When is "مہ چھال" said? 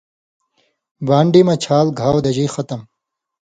1.47-1.87